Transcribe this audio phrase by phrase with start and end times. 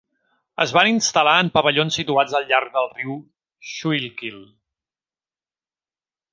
[0.63, 3.21] Es van instal·lar en pavellons situats al llarg del riu
[3.75, 4.43] Schuylkill.